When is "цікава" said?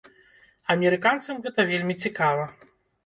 2.07-2.43